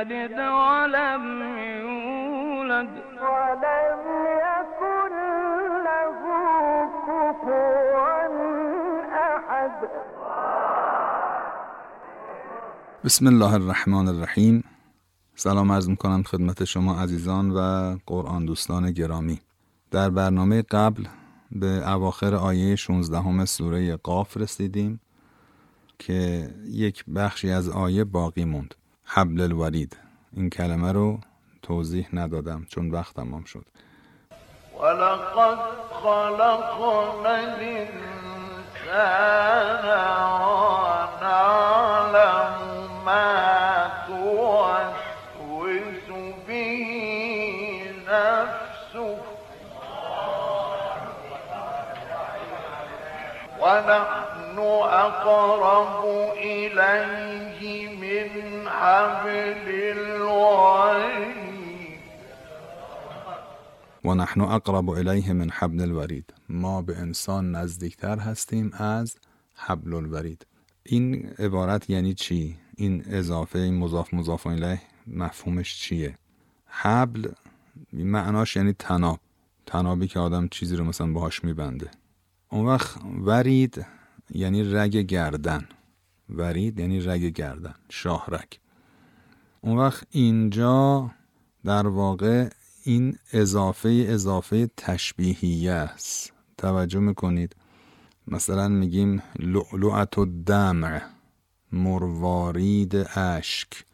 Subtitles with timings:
[0.00, 1.24] يلد ولم
[1.82, 2.92] يولد.
[3.22, 4.02] ولم
[4.46, 5.12] يكن
[5.86, 6.20] له
[7.06, 8.26] كفوا
[9.36, 9.76] أحد.
[13.04, 14.64] بسم الله الرحمن الرحیم.
[15.34, 17.60] سلام عرض می‌کنم خدمت شما عزیزان و
[18.06, 19.40] قرآن دوستان گرامی.
[19.90, 21.04] در برنامه قبل
[21.52, 25.00] به اواخر آیه 16 همه سوره قاف رسیدیم
[25.98, 28.74] که یک بخشی از آیه باقی موند.
[29.12, 29.96] حبل الورید
[30.36, 31.18] این کلمه رو
[31.62, 33.66] توضیح ندادم چون وقت تمام شد.
[34.80, 35.58] ولقد
[36.02, 37.90] خلقنا الإنسان
[41.22, 42.54] ونعلم
[43.04, 46.08] ما توسوس
[46.46, 46.64] به
[48.08, 49.16] نفسه.
[53.60, 54.58] ونحن
[55.04, 56.04] أقرب
[56.36, 57.29] إليه
[64.04, 66.34] و نحن اقرب الیه من حبل الورید.
[66.48, 69.16] ما به انسان نزدیکتر هستیم از
[69.54, 70.46] حبل الورید.
[70.82, 76.18] این عبارت یعنی چی؟ این اضافه این مضاف مضاف الیه مفهومش چیه؟
[76.66, 77.28] حبل
[77.92, 79.20] معناش یعنی تناب.
[79.66, 81.90] تنابی که آدم چیزی رو مثلا باهاش میبنده.
[82.48, 83.86] اون وقت ورید
[84.30, 85.68] یعنی رگ گردن.
[86.34, 88.58] ورید یعنی رگ گردن شاهرگ
[89.60, 91.10] اون وقت اینجا
[91.64, 92.48] در واقع
[92.84, 96.32] این اضافه اضافه تشبیهیه است.
[96.58, 97.56] توجه می‌کنید.
[98.26, 101.02] مثلا میگیم لعلعت و دمع
[101.72, 103.84] مروارید اشک.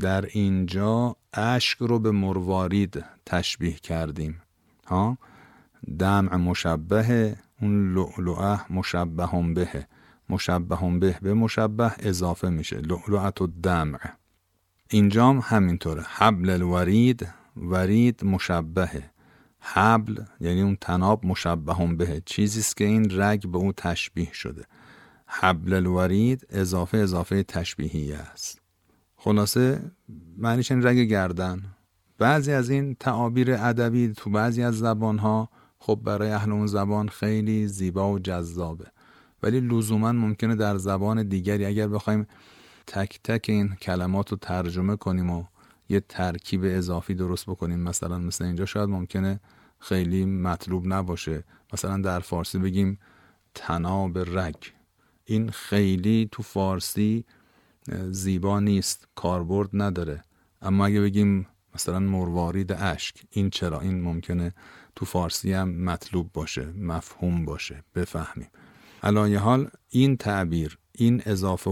[0.00, 4.42] در اینجا اشک رو به مروارید تشبیه کردیم.
[4.86, 5.18] ها؟
[5.98, 9.86] دمع مشبه اون لعلعه مشبه هم به
[10.30, 12.76] مشبه به به مشبه اضافه میشه.
[12.76, 13.98] لعلعت و دمع
[14.90, 16.02] اینجام همینطوره.
[16.02, 19.10] حبل الورید ورید مشبهه.
[19.60, 22.22] حبل یعنی اون تناب مشبه هم به.
[22.26, 24.64] چیزیست که این رگ به اون تشبیه شده.
[25.26, 28.60] حبل الورید اضافه اضافه تشبیهی است.
[29.16, 29.90] خلاصه
[30.38, 31.62] معنیش این رگ گردن.
[32.18, 37.66] بعضی از این تعابیر ادبی تو بعضی از زبانها خب برای اهل اون زبان خیلی
[37.66, 38.86] زیبا و جذابه.
[39.42, 42.26] ولی لزوما ممکنه در زبان دیگری اگر بخوایم
[42.86, 45.44] تک تک این کلمات رو ترجمه کنیم و
[45.88, 49.40] یه ترکیب اضافی درست بکنیم مثلا مثل اینجا شاید ممکنه
[49.78, 51.44] خیلی مطلوب نباشه.
[51.72, 52.98] مثلا در فارسی بگیم
[53.54, 54.56] تناب رگ.
[55.24, 57.24] این خیلی تو فارسی
[58.10, 60.22] زیبا نیست کاربرد نداره.
[60.62, 64.54] اما اگه بگیم مثلا مروارید اشک این چرا؟ این ممکنه
[64.96, 68.48] تو فارسی هم مطلوب باشه مفهوم باشه بفهمیم.
[69.02, 71.70] الان حال این تعبیر این اضافه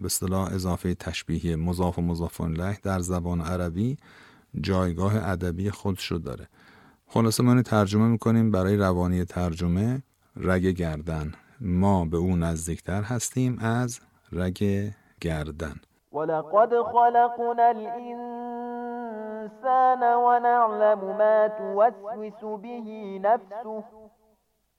[0.00, 3.96] به اصطلاح اضافه تشبیهی مضاف و مضاف له در زبان عربی
[4.60, 6.48] جایگاه ادبی خودشو داره.
[7.06, 10.02] خلاصه ما ترجمه می‌کنیم برای روانی ترجمه
[10.36, 11.32] رگ گردن.
[11.60, 14.00] ما به اون نزدیکتر هستیم از
[14.32, 15.74] رگ گردن.
[16.12, 18.52] ولقد خلقنا الإنسان
[20.02, 22.80] ونعلم ما توسوس به
[23.18, 23.84] نفسه.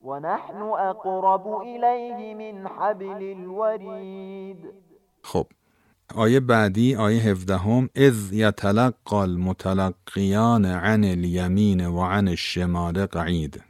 [0.01, 4.57] ونحن اقرب الیه من حبل الورید
[5.21, 5.47] خب
[6.15, 13.63] آیه بعدی آیه 17 هم اذ یتلقى المتلقیان عن الیمین و عن الشمال قعید.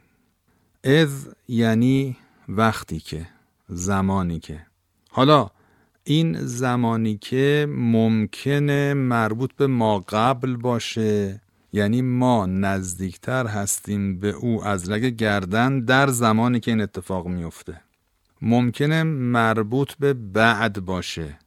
[0.84, 2.16] اذ یعنی
[2.48, 3.26] وقتی که
[3.68, 4.66] زمانی که.
[5.10, 5.50] حالا
[6.04, 11.40] این زمانی که ممکنه مربوط به ما قبل باشه
[11.72, 17.80] یعنی ما نزدیکتر هستیم به او از رگ گردن در زمانی که این اتفاق میفته
[18.42, 21.38] ممکنه مربوط به بعد باشه.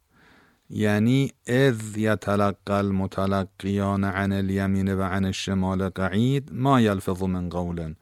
[0.69, 7.93] یعنی اذ یتلقى المتلقیان عن الیمین و عن الشمال قعید ما یلفظ من قول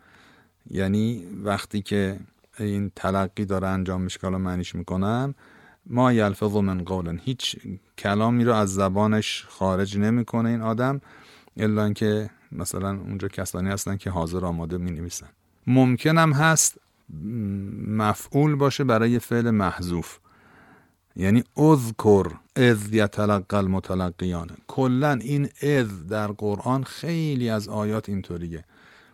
[0.69, 2.19] یعنی وقتی که
[2.59, 5.35] این تلقی داره انجام میشه که معنیش می‌کنم
[5.85, 7.55] ما یلفظ من قول هیچ
[7.97, 11.01] کلامی رو از زبانش خارج نمی‌کنه این آدم.
[11.59, 15.27] الا اینکه مثلا اونجا کسانی هستن که حاضر آماده می نویسن
[15.67, 16.77] ممکنم هست
[17.87, 20.17] مفعول باشه برای فعل محذوف.
[21.15, 28.63] یعنی اذکر اذ یتلقى المتلقیان کلا این اذ در قرآن خیلی از آیات اینطوریه.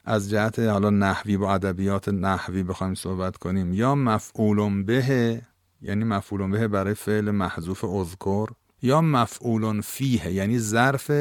[0.05, 3.73] از جهت حالا نحوی با ادبیات نحوی بخوایم صحبت کنیم.
[3.73, 5.41] یا مفعول به
[5.81, 8.47] یعنی مفعول به برای فعل محذوف اذکر
[8.81, 11.11] یا مفعول فیه یعنی ظرف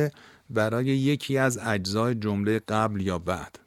[0.50, 3.58] برای یکی از اجزای جمله قبل یا بعد.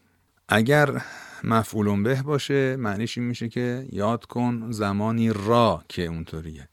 [0.49, 1.01] اگر
[1.43, 6.67] مفعول به باشه معنیش این میشه که یاد کن زمانی را که اونطوریه.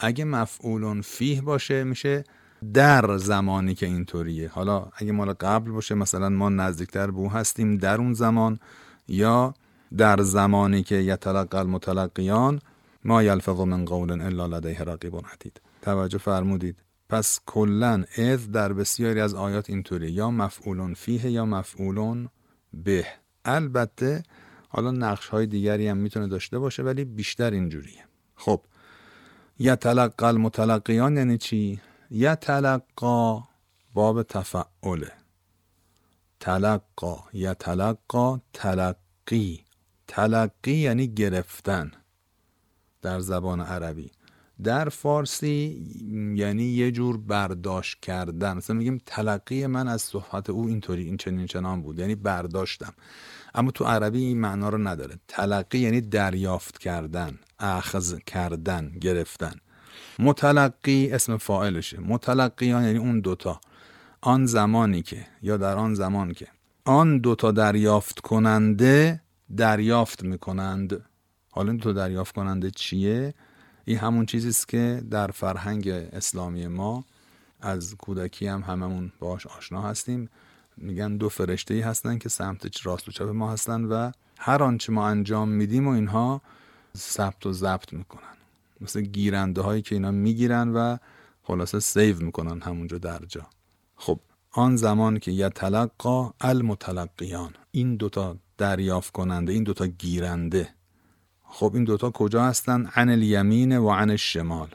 [0.00, 2.24] اگه مفعول فیه باشه میشه
[2.74, 4.48] در زمانی که اینطوریه.
[4.48, 8.58] حالا اگه مال قبل باشه مثلا ما نزدیکتر به او هستیم در اون زمان
[9.08, 9.54] یا
[9.96, 12.60] در زمانی که یتلقى المتلقیان
[13.04, 15.60] ما یلفظ من قول الا لدیه رقیب عتید.
[15.82, 16.76] توجه فرمودید.
[17.10, 22.28] پس کلا اذ در بسیاری از آیات اینطوری یا مفعول فیه یا مفعول
[22.74, 23.06] به.
[23.44, 24.22] البته
[24.68, 28.04] حالا نقش های دیگری هم می‌تونه داشته باشه ولی بیشتر اینجوریه.
[28.34, 28.62] خب.
[29.58, 31.80] یتلقى المتلقیان یعنی چی؟
[32.10, 33.42] یتلقا
[33.94, 35.12] باب تفعله.
[36.40, 39.64] تلقا یتلقا تلقی.
[40.06, 41.90] تلقی یعنی گرفتن.
[43.02, 44.10] در زبان عربی.
[44.64, 45.86] در فارسی
[46.36, 48.56] یعنی یه جور برداشت کردن.
[48.56, 51.98] مثلا میگیم تلقی من از صحبت او اینطوری این چنین چنان بود.
[51.98, 52.92] یعنی برداشتم.
[53.54, 55.14] اما تو عربی این معنا رو نداره.
[55.28, 59.54] تلقی یعنی دریافت کردن اخذ کردن گرفتن.
[60.18, 62.00] متلقی اسم فاعلشه.
[62.00, 63.60] متلقیان یعنی اون دوتا.
[64.20, 66.46] آن زمانی که یا در آن زمان که.
[66.84, 69.22] آن دوتا دریافت کننده
[69.56, 71.04] دریافت می‌کنند.
[71.50, 73.34] حالا این تو دریافت کننده چیه؟
[73.90, 77.04] این همون چیزی است که در فرهنگ اسلامی ما
[77.60, 80.28] از کودکی هم هممون باش آشنا هستیم.
[80.76, 84.92] میگن دو فرشته ای هستن که سمت راست و چپ ما هستن و هر آنچه
[84.92, 86.42] ما انجام میدیم و اینها
[86.96, 88.36] ثبت و ضبط می‌کنن.
[88.80, 90.96] مثل گیرنده هایی که اینا می‌گیرن و
[91.42, 93.46] خلاصه سیو می‌کنن همونجا در جا
[93.96, 94.20] خب
[94.50, 100.68] آن زمان که یتلقا المتلقیان این دوتا دریافت کننده این دوتا گیرنده
[101.52, 104.68] خب این دوتا کجا هستند عن الیمین و عن الشمال.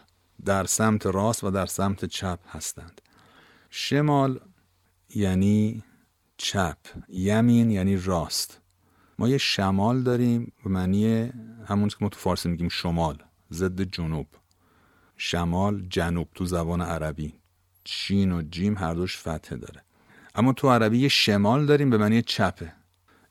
[0.46, 3.02] در سمت راست و در سمت چپ هستند.
[3.70, 4.40] شمال
[5.16, 5.84] یعنی
[6.38, 6.78] چپ.
[7.10, 8.62] یمین یعنی راست.
[9.20, 11.32] ما یه شمال داریم به معنی
[11.68, 13.18] همون که ما تو فارسی میگیم شمال
[13.52, 14.28] ضد جنوب.
[15.18, 17.34] شمال جنوب تو زبان عربی.
[17.84, 19.84] چین و جیم هر دوش فتحه داره.
[20.36, 22.74] اما تو عربی یه شمال داریم به معنی چپه.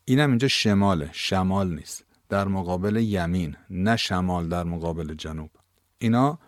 [0.05, 1.09] اینم اینجا شماله.
[1.13, 2.05] شمال نیست.
[2.29, 5.49] در مقابل یمین نه شمال در مقابل جنوب.
[5.97, 6.39] اینا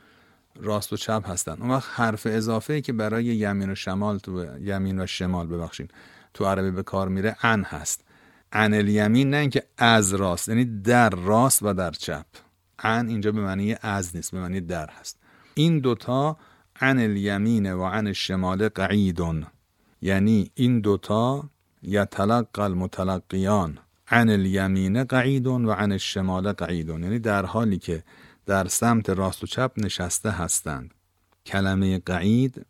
[0.56, 1.62] راست و چپ هستن.
[1.62, 5.88] اون وقت حرف اضافه ای که برای یمین و شمال تو یمین و شمال ببخشین
[6.34, 8.04] تو عربی به کار میره ان هست.
[8.52, 12.26] ان الیمین نه اینکه از راست یعنی در راست و در چپ.
[12.80, 15.18] ان اینجا به معنی از نیست به معنی در هست.
[15.54, 16.38] این دوتا
[16.82, 19.46] عن الیمین و عن الشمال قعیدون.
[20.02, 21.50] یعنی این دوتا
[21.82, 23.80] یتلقى المتلقیان.
[24.10, 27.04] عن الیمین قعیدون و عن الشمال قعیدون.
[27.04, 28.04] یعنی در حالی که
[28.46, 30.94] در سمت راست و چپ نشسته هستند.
[31.46, 32.66] کلمه قعید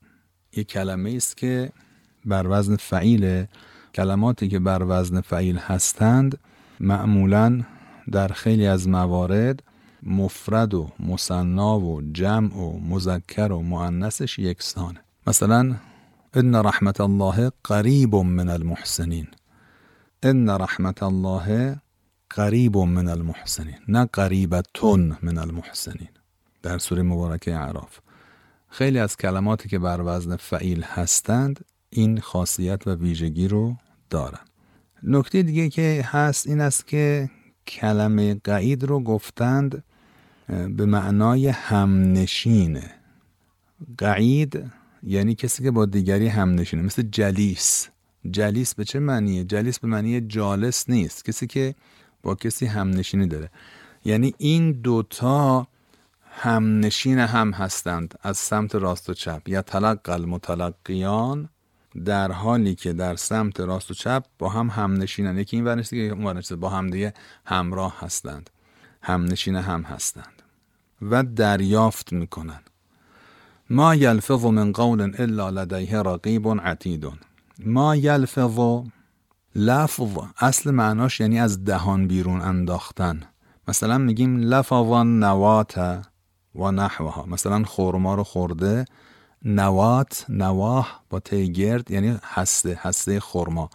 [0.56, 1.72] یک کلمه است که
[2.26, 3.46] بر وزن فعیل
[3.96, 6.38] کلماتی که بر وزن فعیل هستند
[6.80, 7.64] معمولا
[8.12, 9.64] در خیلی از موارد
[10.04, 15.00] مفرد و مصنا و جمع و مذکر و مؤنثش یکسانه.
[15.28, 15.76] مثلا
[16.34, 19.28] ان رحمت الله قریب من المحسنین.
[20.24, 21.78] ان رحمت الله
[22.30, 26.10] قریب من المحسنین نه قریبتون من المحسنین
[26.64, 28.00] در سوره مبارکه اعراف.
[28.70, 33.76] خیلی از کلماتی که بر وزن فعیل هستند این خاصیت و ویژگی رو
[34.10, 34.40] دارن.
[35.04, 37.30] نکته دیگه که هست این است که
[37.68, 39.84] کلمه قعید رو گفتند
[40.48, 42.92] به معنای همنشینه
[43.98, 44.72] قعید
[45.04, 47.90] یعنی کسی که با دیگری همنشینه مثل جلیس.
[48.32, 51.26] جلیس به چه معنیه؟ جلیس به معنی جالس نیست.
[51.26, 51.76] کسی که
[52.24, 53.50] با کسی همنشینی داره.
[54.06, 55.68] یعنی این دوتا
[56.32, 59.50] همنشین هم هستند از سمت راست و چپ.
[59.50, 61.50] یا تلق المتلقیان
[62.06, 65.38] در حالی که در سمت راست و چپ با هم همنشینن.
[65.38, 67.14] یکی این ورنشته که اون با هم دیگه
[67.46, 68.50] همراه هستند.
[69.02, 70.42] همنشین هم هستند.
[71.02, 72.60] و دریافت می‌کنن.
[73.70, 77.18] ما یلفظ من قول الا لدیه رقیب عتیدون
[77.66, 78.60] ما یلفظ
[79.56, 83.22] لفظ اصل معناش یعنی از دهان بیرون انداختن.
[83.68, 86.04] مثلا میگیم لفظ نوات
[86.56, 87.26] و نحوها.
[87.26, 88.86] مثلا خورما رو خورده
[89.44, 93.70] نوات نواه با تیگرد یعنی هسته هسته خورما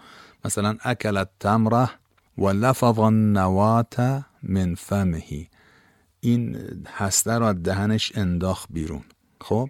[0.45, 1.91] مثلا اکلت تمره
[2.39, 5.49] و لفظ النوات من فمهی
[6.21, 6.57] این
[6.89, 9.03] هسته را دهنش انداخت بیرون.
[9.41, 9.69] خب؟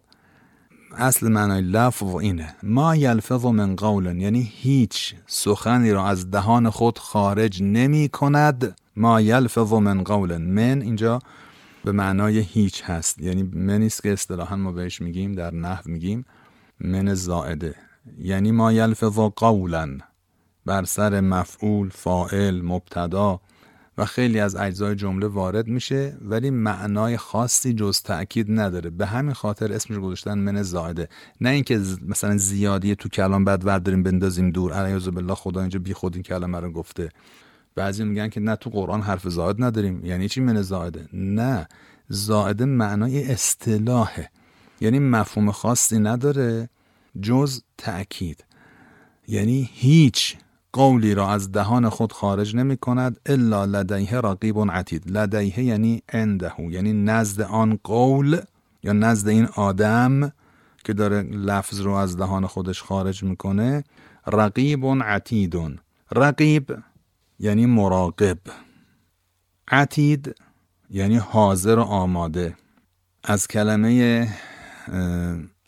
[0.96, 2.54] اصل معنای لفظ اینه.
[2.62, 8.76] ما یلفظ من قول یعنی هیچ سخنی را از دهان خود خارج نمی کند.
[8.96, 11.18] ما یلفظ من قول من اینجا
[11.84, 13.20] به معنای هیچ هست.
[13.20, 16.24] یعنی منی است که اصطلاحا ما بهش میگیم در نحو میگیم.
[16.80, 17.74] من زائده.
[18.18, 19.98] یعنی ما یلفظ قولا
[20.66, 23.40] بر سر مفعول فاعل مبتدا.
[23.98, 28.90] و خیلی از اجزای جمله وارد میشه ولی معنای خاصی جز تأکید نداره.
[28.90, 31.08] به همین خاطر اسمش گذاشتن من زائده.
[31.40, 34.72] نه اینکه مثلا زیادی تو کلام بعد ورداریم بندازیم دور.
[34.72, 37.08] علیه بالله خدا اینجا بی خود این کلمه رو گفته.
[37.74, 40.04] بعضی میگن که نه تو قرآن حرف زائد نداریم.
[40.04, 41.68] یعنی چی من زائده؟ نه.
[42.08, 44.30] زائده معنای اصطلاحه.
[44.80, 46.68] یعنی مفهوم خاصی نداره
[47.22, 48.44] جز تأکید.
[49.28, 50.36] یعنی هیچ.
[50.72, 55.10] قولی را از دهان خود خارج نمی کند الا لدیه رقیب عتید.
[55.10, 58.40] لدیه یعنی عنده یعنی نزد آن قول
[58.82, 60.32] یا نزد این آدم
[60.84, 63.84] که داره لفظ رو از دهان خودش خارج می‌کنه.
[64.26, 65.80] رقیب عتید.
[66.12, 66.78] رقیب
[67.38, 68.38] یعنی مراقب.
[69.68, 70.34] عتید
[70.90, 72.56] یعنی حاضر و آماده.
[73.24, 74.28] از کلمه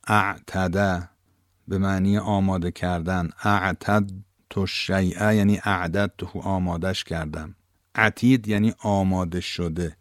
[0.06, 1.08] اعتده
[1.68, 3.30] به معنی آماده کردن.
[3.44, 4.11] اعتد
[4.54, 7.54] تو شیعه یعنی اعدد تو آمادش کردم.
[7.94, 9.96] عتید یعنی آماده شده.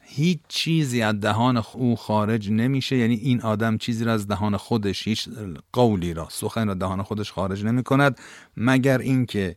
[0.00, 5.08] هیچ چیزی از دهان او خارج نمیشه یعنی این آدم چیزی را از دهان خودش
[5.08, 5.28] هیچ
[5.72, 8.20] قولی را سخن را دهان خودش خارج نمی کند
[8.56, 9.56] مگر اینکه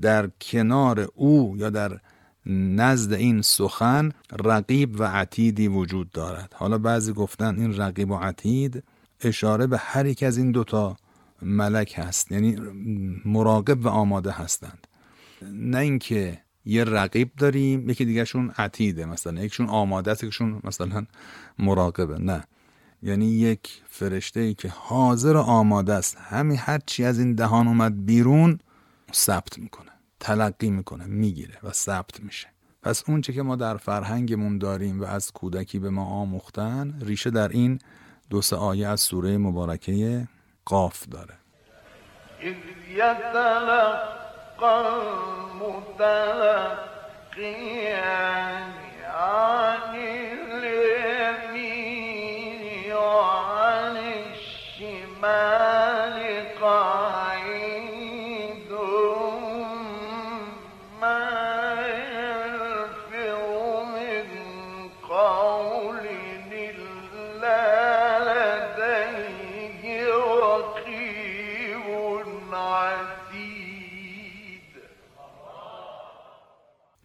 [0.00, 1.98] در کنار او یا در
[2.46, 4.12] نزد این سخن
[4.44, 6.54] رقیب و عتیدی وجود دارد.
[6.56, 8.84] حالا بعضی گفتن این رقیب و عتید
[9.20, 10.96] اشاره به هر یک از این دوتا
[11.42, 12.56] ملک هست یعنی
[13.24, 14.86] مراقب و آماده هستند.
[15.42, 21.06] نه اینکه یه رقیب داریم یکی دیگهشون عتیده مثلا یکشون آماده است یکشون مثلا
[21.58, 22.44] مراقبه نه.
[23.02, 27.68] یعنی یک فرشته ای که حاضر و آماده است همین هر چی از این دهان
[27.68, 28.58] اومد بیرون
[29.14, 32.48] ثبت می‌کنه تلقی می‌کنه می‌گیره و ثبت میشه.
[32.82, 37.30] پس اون چه که ما در فرهنگمون داریم و از کودکی به ما آموختن ریشه
[37.30, 37.78] در این
[38.30, 40.28] دو سه آیه از سوره مبارکه
[40.66, 41.38] قاف داره.
[42.40, 42.56] إذ
[42.88, 44.02] يتلقى
[45.62, 46.32] المتلقيان
[49.04, 51.51] عن الإنسان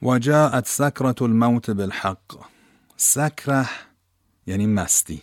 [0.07, 2.47] وجاءت سکرة الموت بالحق.
[2.97, 3.69] سکره
[4.47, 5.21] یعنی مستی.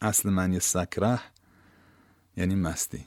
[0.00, 1.20] اصل معنی سکره
[2.36, 3.04] یعنی مستی.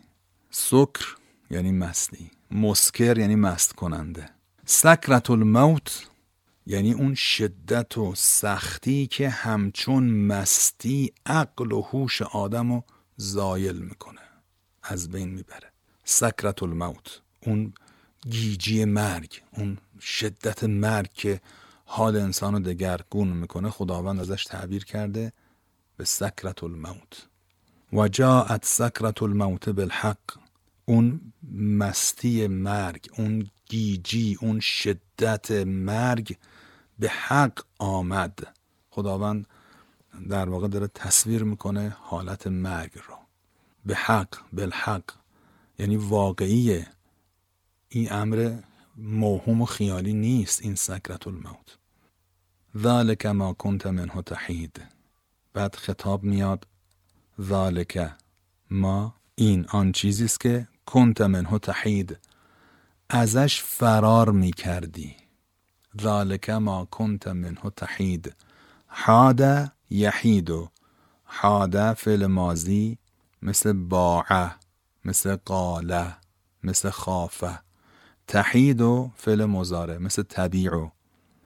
[0.49, 1.05] سکر
[1.49, 2.31] یعنی مستی.
[2.51, 4.29] مسکر یعنی مست کننده.
[4.65, 6.07] سکرت الموت
[6.65, 12.83] یعنی اون شدت و سختی که همچون مستی عقل و هوش آدم رو
[13.17, 14.21] زایل می‌کنه.
[14.83, 15.71] از بین می‌بره.
[16.03, 17.21] سكرة الموت.
[17.41, 17.73] اون
[18.29, 21.41] گیجی مرگ اون شدت مرگ که
[21.85, 25.33] حال انسان رو دگرگون می‌کنه خداوند ازش تعبیر کرده
[25.97, 27.27] به سكرة الموت.
[27.93, 30.17] وجاءت سكرة الموت بالحق.
[30.85, 36.37] اون مستی مرگ اون گیجی اون شدت مرگ
[36.99, 38.55] به حق آمد.
[38.89, 39.47] خداوند
[40.29, 43.15] در واقع داره تصویر می‌کنه حالت مرگ رو.
[43.85, 45.03] به حق بالحق.
[45.79, 46.87] یعنی واقعیه
[47.89, 48.57] این امر
[48.97, 51.77] موهوم و خیالی نیست این سکرت الموت
[52.77, 54.81] ذالک ما کنت منه تحید.
[55.53, 56.67] بعد خطاب میاد
[57.41, 58.11] ذالک
[58.71, 62.17] ما این آن چیزی است که کنت منه تحید.
[63.09, 65.15] ازش فرار می کردی
[66.01, 68.35] ذالک ما کنت منه تحید.
[68.87, 70.51] حاد یحید
[71.23, 72.97] حاد فعل مازی
[73.41, 74.51] مثل باعه
[75.05, 76.17] مثل قاله
[76.63, 77.59] مثل خافه.
[78.29, 80.89] تحید و فعل مزاره مثل طبیع و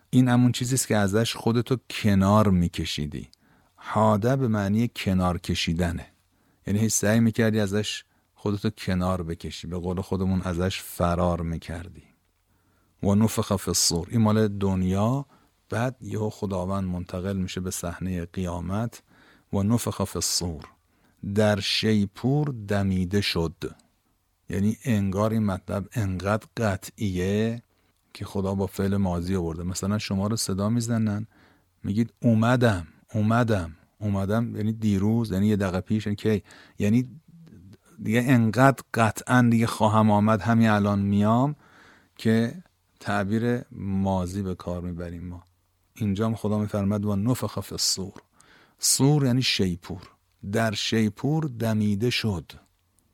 [0.09, 3.29] این همون چیزی است که ازش خودتو کنار میکشیدی.
[3.75, 6.05] حاده به معنی کنار کشیدنه.
[6.67, 12.03] یعنی هیچ سعی می‌کردی ازش خودتو کنار بکشی به قول خودمون ازش فرار می‌کردی.
[13.03, 14.07] و نفخ فی الصور.
[14.11, 15.25] این مال دنیا
[15.69, 19.03] بعد یهو خداوند منتقل میشه به صحنه قیامت.
[19.53, 20.63] و نفخ فی الصور.
[21.35, 23.75] در شیپور دمیده شد.
[24.49, 27.61] یعنی انگار این مطلب انقدر قطعیه
[28.13, 29.63] که خدا با فعل ماضی آورده.
[29.63, 31.27] مثلا شما رو صدا می‌زنن
[31.83, 34.55] میگید اومدم اومدم اومدم.
[34.55, 36.41] یعنی دیروز یعنی یه دقیقه پیش یعنی که
[36.79, 37.21] یعنی
[38.03, 41.55] دیگه انقدر قطعا دیگه خواهم آمد همین الان میام
[42.17, 42.63] که
[42.99, 45.43] تعبیر ماضی به کار می‌بریم ما.
[45.95, 47.75] اینجا خدا میفرمد و نفخ فی
[48.79, 50.01] سور یعنی شیپور.
[50.51, 52.51] در شیپور دمیده شد.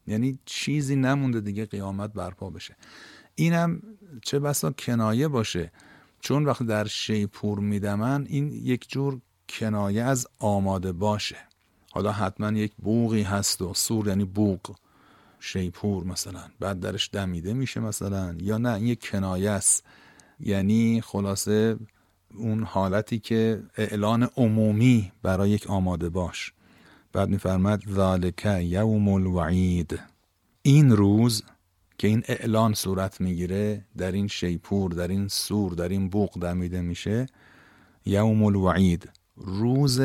[0.09, 2.75] یعنی چیزی نمونده دیگه قیامت برپا بشه.
[3.35, 3.81] اینم
[4.23, 5.71] چه بسا کنایه باشه.
[6.19, 11.37] چون وقتی در شیپور میدمن این یک جور کنایه از آماده باشه.
[11.91, 14.75] حالا حتما یک بوغی هست و سور یعنی بوغ.
[15.39, 16.43] شیپور مثلا.
[16.59, 18.35] بعد درش دمیده میشه مثلا.
[18.39, 19.83] یا نه این یک کنایه است.
[20.39, 21.77] یعنی خلاصه
[22.35, 26.53] اون حالتی که اعلان عمومی برای یک آماده باش.
[27.13, 29.99] بعد میفرمد ذالک یوم الوعید.
[30.61, 31.43] این روز
[31.97, 36.81] که این اعلان صورت می‌گیره در این شیپور در این سور در این بوق دمیده
[36.81, 37.25] میشه
[38.05, 39.09] یوم الوعید.
[39.37, 40.01] روز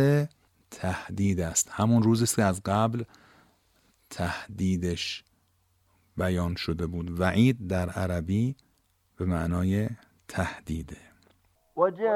[0.70, 1.68] تهدید است.
[1.70, 3.02] همون روزی است که از قبل
[4.10, 5.24] تهدیدش
[6.16, 7.20] بیان شده بود.
[7.20, 8.56] وعید در عربی
[9.16, 9.88] به معنای
[10.28, 11.13] تهدیده.
[11.76, 12.14] وجاءت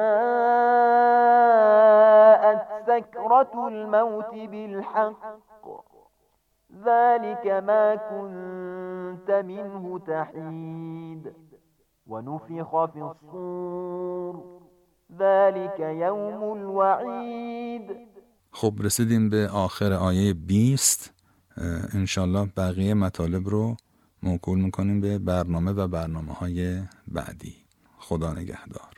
[2.86, 5.66] سكرة الموت بالحق.
[6.84, 11.32] ذلك ما كنت منه تحيد.
[12.06, 14.58] ونفخ في الصور.
[15.18, 17.96] ذلك يوم الوعید
[18.52, 21.14] خب رسیدیم به آخر آیه 20
[21.94, 23.76] انشالله بقیه مطالب رو
[24.22, 27.56] موکول می‌کنیم به برنامه و برنامه های بعدی.
[27.98, 28.97] خدا نگهدار.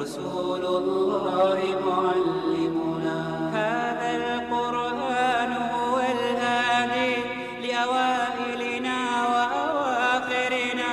[0.00, 3.18] ورسول الله معلمنا.
[3.60, 7.14] هذا القرآن هو الهادي
[7.64, 8.98] لأوائلنا
[9.32, 10.92] وأواخرنا.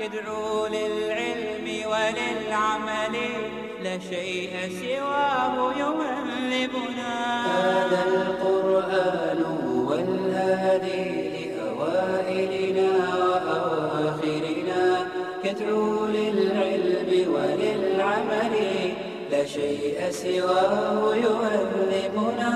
[0.00, 3.16] يدعو للعلم وللعمل.
[3.84, 5.29] لا شيء سواه
[19.60, 22.52] شيء سواه يهذبنا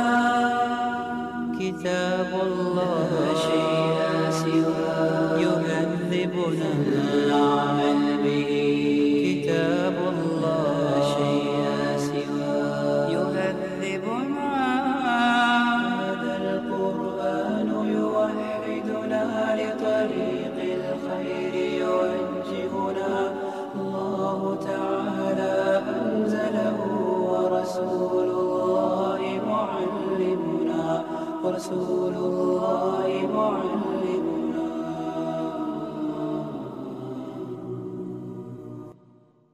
[1.60, 3.98] كتاب الله لا شيء
[4.30, 6.70] سواه يهذبنا